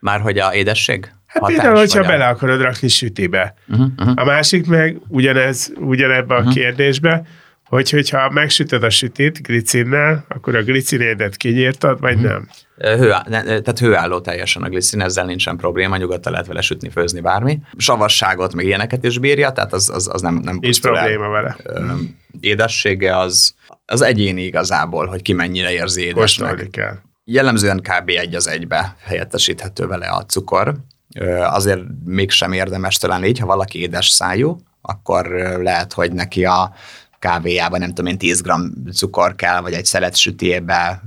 Már 0.00 0.20
hogy 0.20 0.38
a 0.38 0.54
édesség? 0.54 1.10
Hát 1.26 1.42
hatás, 1.42 1.56
például, 1.56 1.78
hogyha 1.78 2.00
a... 2.00 2.06
bele 2.06 2.26
akarod 2.26 2.60
rakni 2.60 2.88
sütibe. 2.88 3.54
Uh-huh, 3.68 3.86
uh-huh. 3.98 4.12
A 4.16 4.24
másik 4.24 4.66
meg 4.66 4.96
ugyanez, 5.08 5.72
ugyanebbe 5.76 6.34
uh-huh. 6.34 6.50
a 6.50 6.52
kérdésbe, 6.52 7.22
hogy 7.64 7.90
hogyha 7.90 8.30
megsütöd 8.30 8.82
a 8.82 8.90
sütit 8.90 9.42
glicinnel, 9.42 10.24
akkor 10.28 10.54
a 10.54 10.62
glicinédet 10.62 11.36
kinyírtad, 11.36 12.00
vagy 12.00 12.14
uh-huh. 12.14 12.30
nem? 12.30 12.48
Hő, 12.78 13.08
tehát 13.28 13.78
hőálló 13.78 14.20
teljesen 14.20 14.62
a 14.62 14.68
glicin, 14.68 15.00
ezzel 15.00 15.24
nincsen 15.24 15.56
probléma, 15.56 15.96
nyugodtan 15.96 16.32
lehet 16.32 16.46
vele 16.46 16.60
sütni, 16.60 16.90
főzni, 16.90 17.20
bármi. 17.20 17.58
Savasságot, 17.76 18.54
meg 18.54 18.64
ilyeneket 18.64 19.04
is 19.04 19.18
bírja, 19.18 19.50
tehát 19.50 19.72
az, 19.72 19.90
az, 19.90 20.08
az 20.12 20.20
nem, 20.20 20.34
nem 20.34 20.58
Nincs 20.60 20.80
probléma 20.80 21.24
el. 21.24 21.30
vele. 21.30 21.56
Édessége 22.40 23.18
az 23.18 23.54
az 23.86 24.00
egyéni 24.02 24.42
igazából, 24.42 25.06
hogy 25.06 25.22
ki 25.22 25.32
mennyire 25.32 25.72
érzi 25.72 26.02
édesnek. 26.02 26.68
kell. 26.70 26.94
Jellemzően 27.24 27.80
kb. 27.80 28.08
egy 28.08 28.34
az 28.34 28.48
egybe 28.48 28.96
helyettesíthető 29.04 29.86
vele 29.86 30.06
a 30.06 30.24
cukor. 30.24 30.74
Azért 31.40 31.80
mégsem 32.04 32.52
érdemes 32.52 32.96
talán 32.96 33.24
így, 33.24 33.38
ha 33.38 33.46
valaki 33.46 33.80
édes 33.80 34.08
szájú, 34.08 34.56
akkor 34.80 35.26
lehet, 35.62 35.92
hogy 35.92 36.12
neki 36.12 36.44
a 36.44 36.74
kávéjában 37.18 37.78
nem 37.78 37.88
tudom 37.88 38.06
én 38.06 38.18
10 38.18 38.40
g 38.42 38.50
cukor 38.92 39.34
kell, 39.34 39.60
vagy 39.60 39.72
egy 39.72 39.84
szelet 39.84 40.16
sütébe 40.16 41.02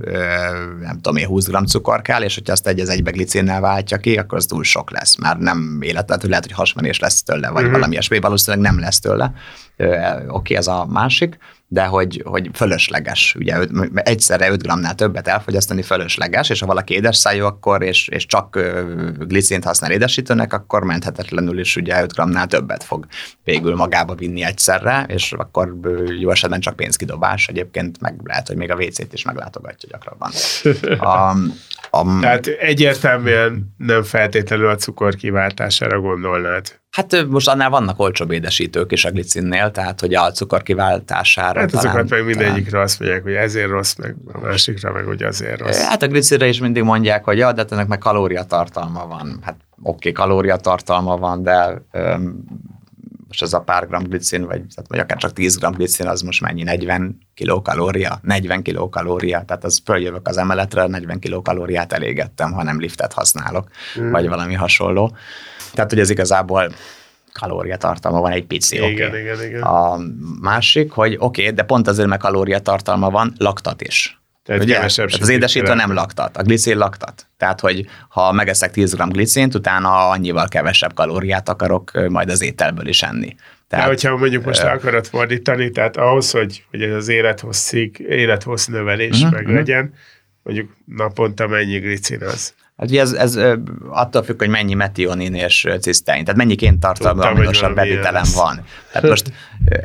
nem 0.80 0.94
tudom 0.94 1.16
én 1.16 1.26
20 1.26 1.46
g 1.46 1.66
cukor 1.66 2.02
kell, 2.02 2.22
és 2.22 2.34
hogyha 2.34 2.52
azt 2.52 2.66
egy 2.66 2.80
az 2.80 2.88
egybe 2.88 3.10
glicinnel 3.10 3.60
váltja 3.60 3.96
ki, 3.96 4.16
akkor 4.16 4.38
az 4.38 4.46
túl 4.46 4.64
sok 4.64 4.90
lesz. 4.90 5.16
Már 5.16 5.38
nem 5.38 5.78
életet, 5.82 6.22
lehet, 6.22 6.44
hogy 6.44 6.54
hasmenés 6.54 6.98
lesz 6.98 7.22
tőle, 7.22 7.48
vagy 7.48 7.62
mm-hmm. 7.62 7.72
valami 7.72 7.92
ilyesmi, 7.92 8.20
valószínűleg 8.20 8.72
nem 8.72 8.80
lesz 8.80 9.00
tőle. 9.00 9.32
Oké, 9.76 10.26
okay, 10.28 10.56
ez 10.56 10.66
a 10.66 10.86
másik 10.86 11.38
de 11.72 11.84
hogy, 11.84 12.22
hogy 12.24 12.50
fölösleges. 12.52 13.34
Ugye 13.38 13.58
egyszerre 13.94 14.50
5 14.50 14.62
g-nál 14.62 14.94
többet 14.94 15.28
elfogyasztani 15.28 15.82
fölösleges, 15.82 16.50
és 16.50 16.60
ha 16.60 16.66
valaki 16.66 16.94
édes 16.94 17.16
szájú, 17.16 17.44
akkor, 17.44 17.82
és, 17.82 18.08
és 18.08 18.26
csak 18.26 18.58
glicint 19.18 19.64
használ 19.64 19.90
édesítőnek, 19.90 20.52
akkor 20.52 20.84
menthetetlenül 20.84 21.58
is 21.58 21.76
ugye 21.76 22.02
5 22.02 22.12
g-nál 22.12 22.46
többet 22.46 22.84
fog 22.84 23.06
végül 23.44 23.74
magába 23.74 24.14
vinni 24.14 24.44
egyszerre, 24.44 25.04
és 25.08 25.32
akkor 25.32 25.74
jó 26.18 26.30
esetben 26.30 26.60
csak 26.60 26.76
pénzkidobás. 26.76 27.48
Egyébként 27.48 28.00
meg 28.00 28.20
lehet, 28.24 28.46
hogy 28.46 28.56
még 28.56 28.70
a 28.70 28.76
WC-t 28.76 29.12
is 29.12 29.24
meglátogatja 29.24 29.88
gyakrabban. 29.92 30.30
A, 30.98 31.30
a, 31.90 32.18
Tehát 32.20 32.46
egyértelműen 32.46 33.74
nem 33.76 34.02
feltétlenül 34.02 34.68
a 34.68 34.76
cukor 34.76 35.14
kiváltására 35.14 36.00
gondolnád. 36.00 36.80
Hát 36.90 37.26
most 37.28 37.48
annál 37.48 37.70
vannak 37.70 38.00
olcsóbb 38.00 38.30
édesítők 38.30 38.92
is 38.92 39.04
a 39.04 39.10
glicinnél, 39.10 39.70
tehát 39.70 40.00
hogy 40.00 40.14
a 40.14 40.30
cukor 40.30 40.62
kiváltására. 40.62 41.60
Hát 41.60 41.74
azokat 41.74 42.08
meg 42.08 42.24
mindegyikre 42.24 42.70
talán... 42.70 42.86
azt 42.86 43.00
mondják, 43.00 43.22
hogy 43.22 43.32
ezért 43.32 43.68
rossz, 43.68 43.94
meg 43.94 44.16
a 44.32 44.38
másikra 44.38 44.92
meg 44.92 45.04
hogy 45.04 45.22
azért 45.22 45.60
rossz. 45.60 45.82
Hát 45.82 46.02
a 46.02 46.06
glicinre 46.06 46.46
is 46.46 46.60
mindig 46.60 46.82
mondják, 46.82 47.24
hogy 47.24 47.38
ja, 47.38 47.52
de 47.52 47.64
ennek 47.70 47.86
meg 47.86 47.98
kalóriatartalma 47.98 49.06
van. 49.06 49.38
Hát 49.42 49.56
oké, 49.82 50.10
okay, 50.10 50.12
kalóriatartalma 50.12 51.16
van, 51.16 51.42
de 51.42 51.82
öm, 51.92 52.44
most 53.26 53.42
ez 53.42 53.52
a 53.52 53.60
pár 53.60 53.86
gram 53.86 54.02
glicin, 54.02 54.46
vagy, 54.46 54.62
vagy 54.88 54.98
akár 54.98 55.18
csak 55.18 55.32
10 55.32 55.58
gram 55.58 55.72
glicin, 55.72 56.06
az 56.06 56.20
most 56.20 56.40
mennyi? 56.40 56.62
40 56.62 57.18
kilokalória? 57.34 58.18
40 58.22 58.62
kilokalória, 58.62 59.42
tehát 59.46 59.64
az 59.64 59.80
följövök 59.84 60.28
az 60.28 60.36
emeletre, 60.36 60.86
40 60.86 61.18
kilokalóriát 61.18 61.92
elégettem, 61.92 62.52
ha 62.52 62.62
nem 62.62 62.80
liftet 62.80 63.12
használok, 63.12 63.68
hmm. 63.94 64.10
vagy 64.10 64.28
valami 64.28 64.54
hasonló. 64.54 65.16
Tehát, 65.72 65.90
hogy 65.90 66.00
ez 66.00 66.10
igazából 66.10 66.72
kalóriatartalma 67.32 68.20
van 68.20 68.32
egy 68.32 68.44
pici. 68.44 68.76
Igen, 68.76 69.08
okay. 69.08 69.20
igen, 69.20 69.44
igen. 69.44 69.62
A 69.62 69.98
másik, 70.40 70.92
hogy 70.92 71.16
oké, 71.18 71.42
okay, 71.42 71.54
de 71.54 71.62
pont 71.62 71.88
azért, 71.88 72.08
mert 72.08 72.20
kalóriatartalma 72.20 73.10
van, 73.10 73.34
laktat 73.38 73.82
is. 73.82 74.20
Tehát, 74.44 74.62
Ugye? 74.62 74.74
Tehát 74.74 75.20
az 75.20 75.28
édesítő 75.28 75.74
nem 75.74 75.92
laktat, 75.92 76.36
a 76.36 76.42
glicin 76.42 76.76
laktat. 76.76 77.26
Tehát, 77.36 77.60
hogy 77.60 77.86
ha 78.08 78.32
megeszek 78.32 78.70
10 78.70 78.94
g 78.94 79.02
glicint, 79.08 79.54
utána 79.54 80.08
annyival 80.08 80.48
kevesebb 80.48 80.94
kalóriát 80.94 81.48
akarok 81.48 82.08
majd 82.08 82.30
az 82.30 82.42
ételből 82.42 82.86
is 82.86 83.02
enni. 83.02 83.34
Tehát, 83.68 83.84
De 83.84 83.90
hogyha 83.90 84.16
mondjuk 84.16 84.44
most 84.44 84.62
uh, 84.62 84.72
akarod 84.72 85.06
fordítani, 85.06 85.70
tehát 85.70 85.96
ahhoz, 85.96 86.30
hogy, 86.30 86.64
hogy 86.70 86.82
ez 86.82 86.94
az 86.94 87.08
élethosszig, 87.08 87.98
élethossz 88.08 88.66
növelés 88.66 89.16
uh-huh, 89.16 89.32
meg 89.32 89.42
uh-huh. 89.42 89.56
legyen, 89.56 89.94
mondjuk 90.42 90.76
naponta 90.84 91.46
mennyi 91.46 91.78
glicin 91.78 92.22
az? 92.22 92.54
Hát 92.80 92.90
ugye 92.90 93.00
ez, 93.00 93.12
ez 93.12 93.38
attól 93.88 94.22
függ, 94.22 94.38
hogy 94.38 94.48
mennyi 94.48 94.74
metionin 94.74 95.34
és 95.34 95.66
cisztein, 95.80 96.24
tehát 96.24 96.38
mennyi 96.38 96.54
kéntartalmú 96.54 97.20
aminosabb 97.20 97.74
bevitelem 97.74 98.24
van. 98.34 98.64
Tehát 98.92 99.08
most 99.08 99.32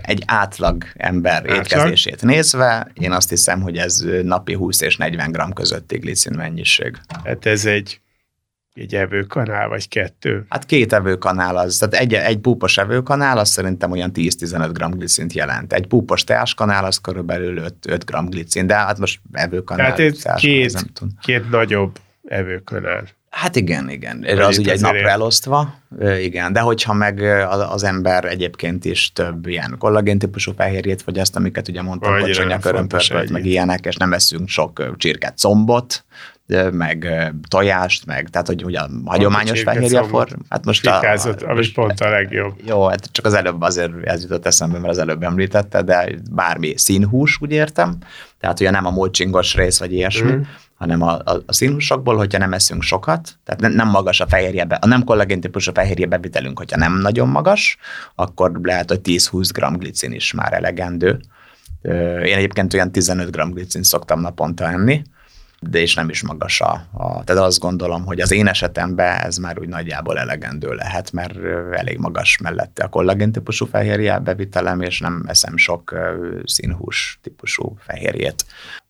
egy 0.01 0.23
átlag 0.25 0.83
ember 0.93 1.33
átlag? 1.33 1.55
étkezését 1.55 2.21
nézve, 2.21 2.91
én 2.93 3.11
azt 3.11 3.29
hiszem, 3.29 3.61
hogy 3.61 3.77
ez 3.77 4.05
napi 4.23 4.53
20 4.53 4.81
és 4.81 4.97
40 4.97 5.31
g 5.31 5.53
közötti 5.53 5.97
glicin 5.97 6.33
mennyiség. 6.35 6.97
Hát 7.23 7.45
ez 7.45 7.65
egy 7.65 7.99
egy 8.73 8.95
evőkanál, 8.95 9.67
vagy 9.67 9.87
kettő? 9.87 10.45
Hát 10.49 10.65
két 10.65 10.93
evőkanál 10.93 11.57
az, 11.57 11.77
tehát 11.77 11.93
egy, 11.95 12.13
egy 12.13 12.37
púpos 12.37 12.77
evőkanál 12.77 13.37
az 13.37 13.49
szerintem 13.49 13.91
olyan 13.91 14.11
10-15 14.13 14.69
g 14.73 14.97
glicint 14.97 15.33
jelent. 15.33 15.73
Egy 15.73 15.87
púpos 15.87 16.23
teáskanál 16.23 16.85
az 16.85 16.97
körülbelül 16.97 17.57
5, 17.57 17.73
5 17.87 18.05
g 18.05 18.29
glicin, 18.29 18.67
de 18.67 18.75
hát 18.75 18.97
most 18.97 19.19
evőkanál. 19.31 19.93
Tehát 19.93 20.25
ez 20.25 20.39
két, 20.39 20.83
két 21.21 21.49
nagyobb 21.49 21.99
evőkanál. 22.27 23.03
Hát 23.35 23.55
igen, 23.55 23.89
igen. 23.89 24.23
Erre 24.25 24.45
az 24.45 24.57
ugye 24.57 24.71
egy 24.71 24.81
napra 24.81 25.09
elosztva, 25.09 25.73
igen. 26.19 26.53
De 26.53 26.59
hogyha 26.59 26.93
meg 26.93 27.21
az 27.69 27.83
ember 27.83 28.25
egyébként 28.25 28.85
is 28.85 29.11
több 29.13 29.47
ilyen 29.47 29.75
kollagén 29.77 30.19
típusú 30.19 30.53
fehérjét 30.57 31.01
fogyaszt, 31.01 31.35
amiket 31.35 31.67
ugye 31.67 31.81
mondtam, 31.81 32.19
kocsonya, 32.19 32.59
körömpörpölt, 32.59 33.29
meg 33.29 33.45
ilyenek, 33.45 33.85
és 33.85 33.95
nem 33.95 34.09
veszünk 34.09 34.47
sok 34.47 34.95
csirket 34.97 35.37
combot, 35.37 36.05
meg 36.71 37.07
tojást, 37.47 38.05
meg, 38.05 38.29
tehát 38.29 38.47
hogy 38.47 38.63
ugye 38.63 38.79
a 38.79 38.89
hagyományos 39.05 39.61
fehérjefor. 39.61 40.27
Hát 40.49 40.65
most 40.65 40.87
a, 40.87 40.99
a, 40.99 41.35
ami 41.47 41.71
pont 41.71 41.99
a 41.99 42.09
legjobb. 42.09 42.53
Jó, 42.65 42.87
hát 42.87 43.11
csak 43.11 43.25
az 43.25 43.33
előbb 43.33 43.61
azért 43.61 43.91
ez 44.03 44.21
jutott 44.21 44.45
eszembe, 44.45 44.77
mert 44.77 44.91
az 44.91 44.97
előbb 44.97 45.23
említette, 45.23 45.81
de 45.81 46.09
bármi 46.31 46.77
színhús, 46.77 47.37
úgy 47.41 47.51
értem, 47.51 47.97
tehát 48.39 48.59
ugye 48.59 48.71
nem 48.71 48.85
a 48.85 48.91
molcsingos 48.91 49.55
rész, 49.55 49.79
vagy 49.79 49.93
ilyesmi, 49.93 50.31
mm 50.31 50.41
hanem 50.75 51.01
a, 51.01 51.13
a, 51.13 51.43
a 51.45 51.53
színhúsokból, 51.53 52.15
hogyha 52.15 52.37
nem 52.37 52.53
eszünk 52.53 52.81
sokat, 52.81 53.37
tehát 53.43 53.61
nem, 53.61 53.71
nem 53.71 53.89
magas 53.89 54.19
a 54.19 54.27
fehérjebe, 54.27 54.75
a 54.75 54.87
nem 54.87 55.03
kollagén 55.03 55.41
típusú 55.41 55.71
fehérje 55.73 56.05
bevitelünk, 56.05 56.57
hogyha 56.57 56.77
nem 56.77 56.99
nagyon 56.99 57.27
magas, 57.27 57.77
akkor 58.15 58.51
lehet, 58.63 58.89
hogy 58.89 58.99
10-20 59.03 59.49
g 59.53 59.77
glicin 59.77 60.11
is 60.11 60.33
már 60.33 60.53
elegendő. 60.53 61.19
Én 62.23 62.35
egyébként 62.35 62.73
olyan 62.73 62.91
15 62.91 63.31
g 63.31 63.53
glicin 63.53 63.83
szoktam 63.83 64.21
naponta 64.21 64.69
enni, 64.69 65.01
de 65.59 65.79
és 65.79 65.93
nem 65.93 66.09
is 66.09 66.23
magas 66.23 66.61
a, 66.61 66.87
a... 66.91 67.23
Tehát 67.23 67.43
azt 67.43 67.59
gondolom, 67.59 68.05
hogy 68.05 68.19
az 68.19 68.31
én 68.31 68.47
esetemben 68.47 69.19
ez 69.19 69.37
már 69.37 69.59
úgy 69.59 69.67
nagyjából 69.67 70.17
elegendő 70.19 70.73
lehet, 70.73 71.11
mert 71.11 71.37
elég 71.71 71.97
magas 71.97 72.37
mellette 72.37 72.83
a 72.83 72.89
kollagén 72.89 73.31
típusú 73.31 73.65
fehérje 73.65 74.19
bevitelem, 74.19 74.81
és 74.81 74.99
nem 74.99 75.23
eszem 75.27 75.57
sok 75.57 75.95
színhús 76.43 77.19
típusú 77.21 77.75
fehérjét. 77.79 78.45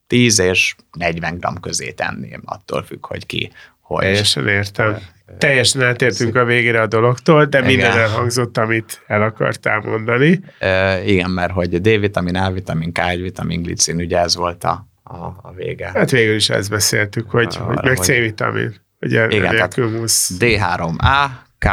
10 0.08 0.40
és 0.40 0.76
40 0.92 1.38
g 1.38 1.60
közé 1.60 1.92
tenném, 1.92 2.42
attól 2.46 2.84
függ, 2.84 3.06
hogy 3.06 3.26
ki 3.26 3.52
hogy... 3.86 4.04
Teljesen 4.04 4.48
értem. 4.48 4.98
Teljesen 5.38 5.82
eltértünk 5.82 6.36
a 6.36 6.46
végére 6.46 6.82
a 6.82 6.88
dologtól, 6.88 7.46
de 7.46 7.58
Igen. 7.58 7.70
minden 7.70 7.98
elhangzott, 7.98 8.58
amit 8.58 9.04
el 9.08 9.22
akartál 9.22 9.80
mondani. 9.80 10.40
E, 10.60 11.04
igen, 11.04 11.30
mert 11.30 11.52
hogy 11.52 11.82
D-vitamin, 11.82 12.36
A-vitamin, 12.36 12.92
K1-vitamin, 12.94 13.60
glicin, 13.62 13.96
ugye 13.96 14.20
ez 14.20 14.36
volt 14.36 14.64
a, 14.64 14.88
a, 15.04 15.16
a 15.42 15.54
vége. 15.56 15.92
Hát 15.94 16.12
végül 16.12 16.36
is 16.36 16.50
ezt 16.50 16.70
beszéltük, 16.70 17.30
hogy, 17.30 17.56
Arra, 17.60 17.66
hogy 17.66 17.84
meg 17.84 17.98
C-vitamin. 17.98 18.76
Ugye 19.02 19.28
Igen, 19.28 19.56
nélkül 19.56 19.90
musz. 19.90 20.32
D3A, 20.40 21.30
K, 21.58 21.68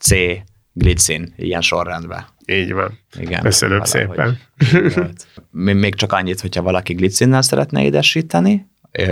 C, 0.00 0.14
glicin, 0.72 1.34
ilyen 1.36 1.60
sorrendben. 1.60 2.26
Így 2.46 2.72
van. 2.72 2.98
Igen, 3.18 3.42
Köszönöm 3.42 3.84
szépen. 3.84 4.38
Még 5.50 5.94
csak 5.94 6.12
annyit, 6.12 6.40
hogyha 6.40 6.62
valaki 6.62 6.92
glicinnel 6.92 7.42
szeretne 7.42 7.82
édesíteni, 7.82 8.66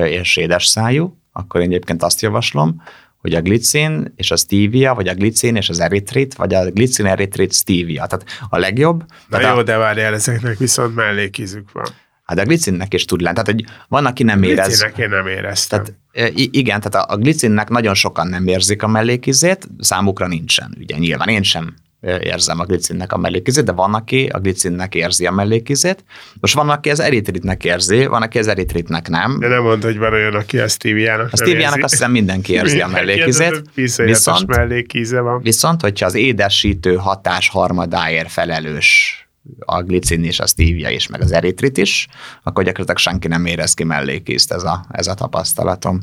és 0.05 0.37
édes 0.37 0.67
szájú, 0.67 1.19
akkor 1.33 1.61
én 1.61 1.67
egyébként 1.67 2.03
azt 2.03 2.21
javaslom, 2.21 2.83
hogy 3.21 3.35
a 3.35 3.41
glicin 3.41 4.13
és 4.17 4.31
a 4.31 4.37
stevia, 4.37 4.95
vagy 4.95 5.09
a 5.09 5.15
glicin 5.15 5.57
és 5.57 5.69
az 5.69 5.81
eritrit, 5.81 6.35
vagy 6.35 6.55
a 6.55 6.71
glicin 6.71 7.07
eritrit 7.07 7.53
stevia. 7.53 8.07
Tehát 8.07 8.25
a 8.49 8.59
legjobb. 8.59 9.05
Na 9.29 9.41
jó, 9.41 9.49
a, 9.49 9.63
de 9.63 9.77
várjál, 9.77 10.15
ezeknek 10.15 10.59
viszont 10.59 10.95
mellékízük 10.95 11.73
van. 11.73 11.87
Hát 12.29 12.39
a 12.39 12.45
glicinnek 12.45 12.95
is 12.95 13.05
tud 13.05 13.21
lenni. 13.21 13.35
Tehát, 13.35 13.51
hogy 13.51 13.65
van, 13.89 14.07
aki 14.07 14.23
nem 14.23 14.43
érez. 14.43 14.67
Glicinek 14.67 14.99
én 14.99 15.09
nem 15.09 15.27
éreztem. 15.27 15.85
Tehát 15.85 15.99
e, 16.13 16.31
igen, 16.35 16.81
tehát 16.81 17.09
a, 17.09 17.13
a 17.13 17.17
glicinnek 17.17 17.69
nagyon 17.69 17.95
sokan 17.95 18.27
nem 18.27 18.47
érzik 18.47 18.83
a 18.83 18.89
mellékizét, 18.89 19.69
számukra 19.79 20.27
nincsen. 20.27 20.77
Ugye 20.81 20.97
nyilván 20.97 21.29
én 21.29 21.43
sem 21.43 21.75
e, 22.01 22.21
érzem 22.23 22.61
a 22.61 22.65
glicinnek 22.65 23.13
a 23.13 23.17
mellékizét, 23.17 23.65
de 23.65 23.73
van, 23.73 23.95
aki 23.95 24.29
a 24.33 24.39
glicinnek 24.39 24.95
érzi 24.95 25.27
a 25.27 25.31
mellékizét. 25.31 26.05
Most 26.41 26.55
van, 26.55 26.69
aki 26.71 26.91
az 26.91 27.01
eritritnek 27.01 27.65
érzi, 27.65 28.07
van, 28.07 28.23
aki 28.23 28.39
az 28.39 28.47
eritritnek 28.47 29.09
nem. 29.09 29.39
de 29.39 29.49
nem 29.49 29.63
mondd, 29.63 29.83
hogy 29.83 29.99
van 29.99 30.13
olyan, 30.13 30.35
aki 30.35 30.59
a 30.59 30.69
Stevie-jának 30.69 31.33
A 31.33 31.37
Stevie-nak 31.37 31.83
azt 31.83 31.93
hiszem 31.93 32.11
mindenki 32.11 32.53
érzi 32.53 32.81
a 32.81 32.89
mellékizét. 32.89 33.63
Viszont 33.75 34.09
Viszont, 34.09 34.47
mellékíze 34.47 35.21
van. 35.21 35.43
viszont, 35.43 35.81
hogyha 35.81 36.07
az 36.07 36.15
édesítő 36.15 36.95
hatás 36.95 37.49
harmadáért 37.49 38.31
felelős 38.31 39.23
a 39.59 39.83
glicin 39.83 40.25
és 40.25 40.41
a 40.41 40.47
stevia 40.47 40.91
is, 40.91 41.07
meg 41.07 41.21
az 41.21 41.33
eritrit 41.33 41.79
is, 41.79 42.09
akkor 42.43 42.65
gyakorlatilag 42.65 42.99
senki 42.99 43.29
nem 43.29 43.47
érez 43.47 43.75
ki 43.75 43.85
mellékízt, 43.85 44.53
ez 44.53 44.63
a, 44.63 44.87
ez 44.91 45.07
a 45.07 45.15
tapasztalatom. 45.15 46.01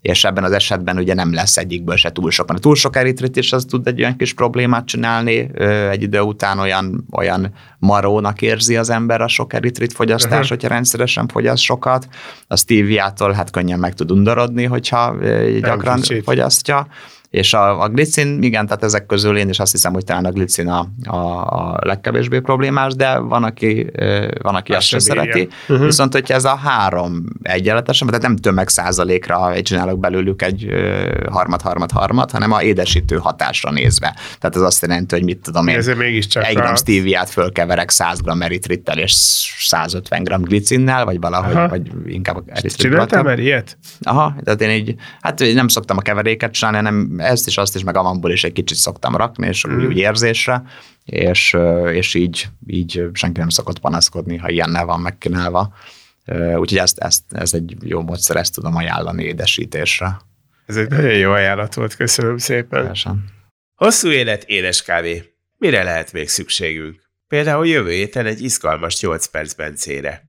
És 0.00 0.24
ebben 0.24 0.44
az 0.44 0.52
esetben 0.52 0.96
ugye 0.98 1.14
nem 1.14 1.34
lesz 1.34 1.56
egyikből 1.56 1.96
se 1.96 2.12
túl 2.12 2.30
sok. 2.30 2.48
Mert 2.48 2.62
túl 2.62 2.74
sok 2.74 2.96
eritrit 2.96 3.36
is 3.36 3.52
az 3.52 3.64
tud 3.64 3.86
egy 3.86 4.00
olyan 4.00 4.16
kis 4.16 4.34
problémát 4.34 4.86
csinálni, 4.86 5.50
egy 5.90 6.02
idő 6.02 6.20
után 6.20 6.58
olyan, 6.58 7.06
olyan 7.12 7.52
marónak 7.78 8.42
érzi 8.42 8.76
az 8.76 8.90
ember 8.90 9.20
a 9.20 9.28
sok 9.28 9.52
eritrit 9.52 9.92
fogyasztás, 9.92 10.32
Aha. 10.32 10.48
hogyha 10.48 10.68
rendszeresen 10.68 11.28
fogyaszt 11.28 11.62
sokat. 11.62 12.08
A 12.46 12.56
steviától 12.56 13.32
hát 13.32 13.50
könnyen 13.50 13.78
meg 13.78 13.94
tud 13.94 14.10
undorodni, 14.10 14.64
hogyha 14.64 15.16
gyakran 15.60 16.00
fogyasztja. 16.22 16.86
És 17.30 17.54
a, 17.54 17.82
a 17.82 17.88
glicin, 17.88 18.42
igen, 18.42 18.66
tehát 18.66 18.82
ezek 18.82 19.06
közül 19.06 19.36
én 19.36 19.48
is 19.48 19.58
azt 19.58 19.72
hiszem, 19.72 19.92
hogy 19.92 20.04
talán 20.04 20.24
a 20.24 20.30
glicin 20.30 20.68
a, 20.68 20.86
a, 21.04 21.16
a 21.46 21.78
legkevésbé 21.80 22.38
problémás, 22.38 22.94
de 22.94 23.18
van, 23.18 23.44
aki, 23.44 23.86
van, 24.42 24.54
aki 24.54 24.72
Azt 24.72 24.86
sem 24.86 24.98
szereti. 24.98 25.48
Uh-huh. 25.68 25.84
Viszont, 25.86 26.12
hogyha 26.12 26.34
ez 26.34 26.44
a 26.44 26.54
három 26.54 27.24
egyenletesen, 27.42 28.06
tehát 28.06 28.22
nem 28.22 28.36
tömeg 28.36 28.68
százalékra 28.68 29.62
csinálok 29.62 29.98
belőlük 29.98 30.42
egy 30.42 30.64
ö, 30.64 31.08
harmad, 31.30 31.62
harmad, 31.62 31.90
harmad, 31.90 32.30
hanem 32.30 32.52
a 32.52 32.62
édesítő 32.62 33.16
hatásra 33.16 33.70
nézve. 33.70 34.16
Tehát 34.38 34.56
ez 34.56 34.62
azt 34.62 34.82
jelenti, 34.82 35.14
hogy 35.14 35.24
mit 35.24 35.38
tudom 35.38 35.68
én, 35.68 35.76
Ezért 35.76 35.98
mégiscsak 35.98 36.44
egy 36.44 36.56
gram 36.56 36.74
stíviát 36.74 37.30
fölkeverek 37.30 37.90
100 37.90 38.20
gram 38.20 38.42
eritrittel 38.42 38.98
és 38.98 39.12
150 39.58 40.22
gram 40.22 40.42
glicinnel, 40.42 41.04
vagy 41.04 41.20
valahogy, 41.20 41.56
Aha. 41.56 41.68
vagy 41.68 41.90
inkább 42.06 42.42
eritrit 42.46 42.76
Csináltál 42.76 43.22
már 43.22 43.38
ilyet? 43.38 43.78
Aha, 44.00 44.34
tehát 44.44 44.60
én 44.60 44.70
így, 44.70 44.94
hát 45.20 45.42
nem 45.54 45.68
szoktam 45.68 45.96
a 45.96 46.00
keveréket 46.00 46.52
csinálni, 46.52 46.76
hanem 46.76 47.17
ezt 47.20 47.46
is, 47.46 47.58
azt 47.58 47.74
is, 47.74 47.82
meg 47.82 47.96
amamból 47.96 48.30
is 48.30 48.44
egy 48.44 48.52
kicsit 48.52 48.76
szoktam 48.76 49.16
rakni, 49.16 49.46
és 49.46 49.66
Mm. 49.68 49.78
úgy, 49.78 49.84
úgy 49.84 49.96
érzésre, 49.96 50.62
és, 51.04 51.56
és 51.92 52.14
így, 52.14 52.48
így 52.66 53.04
senki 53.12 53.40
nem 53.40 53.48
szokott 53.48 53.78
panaszkodni, 53.78 54.36
ha 54.36 54.50
ilyennel 54.50 54.84
van 54.84 55.00
megkínálva. 55.00 55.74
Úgyhogy 56.56 56.78
ezt, 56.78 56.98
ezt, 56.98 57.22
ez 57.32 57.54
egy 57.54 57.76
jó 57.80 58.02
módszer, 58.02 58.36
ezt 58.36 58.54
tudom 58.54 58.76
ajánlani 58.76 59.24
édesítésre. 59.24 60.20
Ez 60.66 60.76
egy 60.76 60.90
nagyon 60.90 61.16
jó 61.16 61.30
ajánlat 61.32 61.74
volt, 61.74 61.96
köszönöm 61.96 62.38
szépen. 62.38 62.80
Teljesen. 62.80 63.24
Hosszú 63.74 64.08
élet, 64.08 64.44
édes 64.44 64.82
kávé. 64.82 65.32
Mire 65.56 65.82
lehet 65.82 66.12
még 66.12 66.28
szükségünk? 66.28 67.02
Például 67.28 67.66
jövő 67.66 67.90
héten 67.90 68.26
egy 68.26 68.42
izgalmas 68.42 69.00
8 69.00 69.26
perc 69.26 69.52
Bencére. 69.52 70.24